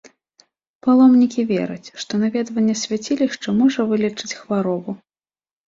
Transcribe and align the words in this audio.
Паломнікі 0.87 1.41
вераць, 1.51 1.93
што 2.05 2.21
наведванне 2.23 2.75
свяцілішча 2.83 3.55
можа 3.63 3.89
вылечыць 3.95 4.35
хваробу. 4.41 4.91